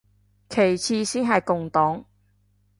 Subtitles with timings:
[0.49, 2.03] 其次先係共黨